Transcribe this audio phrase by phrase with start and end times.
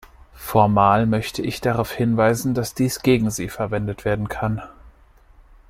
[0.33, 4.63] Formal möchte ich darauf hinweisen, dass dies gegen Sie verwendet werden kann.